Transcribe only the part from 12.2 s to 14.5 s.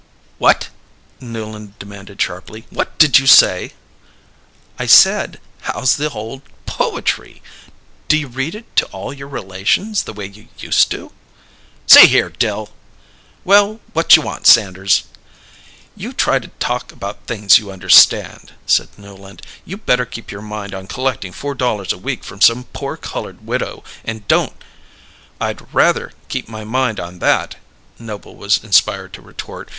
Dill!" "Well, what you want,